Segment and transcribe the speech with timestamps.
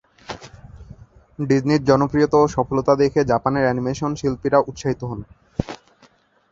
[1.39, 5.19] ডিজনির জনপ্রিয়তা ও সফলতা দেখে জাপানের অ্যানিমেশন শিল্পীরা উৎসাহিত হন।